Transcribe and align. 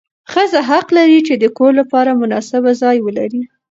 ښځه 0.31 0.59
حق 0.69 0.87
لري 0.97 1.19
چې 1.27 1.33
د 1.37 1.45
کور 1.57 1.71
لپاره 1.81 2.19
مناسب 2.21 2.63
ځای 2.81 2.97
ولري. 3.01 3.41